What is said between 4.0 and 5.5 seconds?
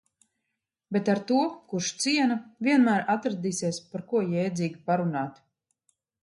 ko jēdzīgi parunāt.